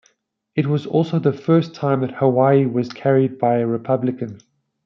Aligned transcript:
It 0.55 0.65
was 0.65 0.87
also 0.87 1.19
the 1.19 1.31
first 1.31 1.75
time 1.75 2.01
that 2.01 2.15
Hawaii 2.15 2.65
was 2.65 2.91
carried 2.91 3.37
by 3.37 3.59
a 3.59 3.67
Republican. 3.67 4.39